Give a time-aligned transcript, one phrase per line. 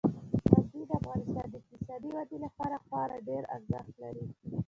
[0.73, 4.25] غزني د افغانستان د اقتصادي ودې لپاره خورا ډیر ارزښت لري.